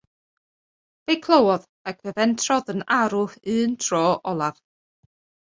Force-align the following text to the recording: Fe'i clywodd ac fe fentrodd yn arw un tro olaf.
Fe'i 1.11 1.17
clywodd 1.27 1.67
ac 1.91 2.01
fe 2.07 2.13
fentrodd 2.21 2.71
yn 2.75 2.81
arw 2.97 3.23
un 3.59 3.79
tro 3.85 4.03
olaf. 4.33 4.63